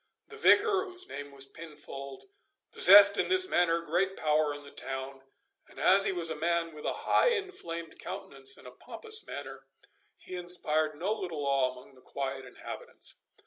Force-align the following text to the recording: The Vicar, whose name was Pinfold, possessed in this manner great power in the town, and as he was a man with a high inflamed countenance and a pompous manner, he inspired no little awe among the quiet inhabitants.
The 0.29 0.35
Vicar, 0.37 0.85
whose 0.85 1.07
name 1.07 1.29
was 1.31 1.45
Pinfold, 1.45 2.23
possessed 2.71 3.19
in 3.19 3.27
this 3.27 3.47
manner 3.47 3.81
great 3.81 4.17
power 4.17 4.51
in 4.51 4.63
the 4.63 4.71
town, 4.71 5.21
and 5.69 5.79
as 5.79 6.05
he 6.05 6.11
was 6.11 6.31
a 6.31 6.35
man 6.35 6.73
with 6.73 6.85
a 6.85 6.93
high 7.05 7.27
inflamed 7.27 7.99
countenance 7.99 8.57
and 8.57 8.65
a 8.65 8.71
pompous 8.71 9.23
manner, 9.27 9.67
he 10.17 10.33
inspired 10.33 10.95
no 10.95 11.13
little 11.13 11.45
awe 11.45 11.69
among 11.71 11.93
the 11.93 12.01
quiet 12.01 12.45
inhabitants. 12.45 13.19